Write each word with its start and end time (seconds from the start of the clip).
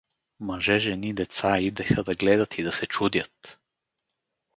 Мъже, 0.49 0.77
жени, 0.79 1.13
деца 1.13 1.59
идеха 1.59 2.03
да 2.03 2.13
гледат 2.13 2.57
и 2.57 2.63
да 2.63 2.71
се 2.71 2.85
чудят! 2.85 3.59